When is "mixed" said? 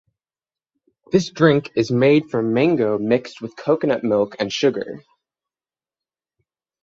2.97-3.39